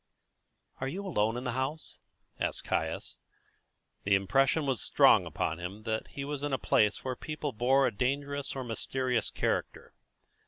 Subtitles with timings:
[0.79, 1.99] "Are you alone in the house?"
[2.39, 3.19] asked Caius.
[4.03, 7.51] The impression was strong upon him that he was in a place where the people
[7.51, 9.93] bore a dangerous or mysterious character.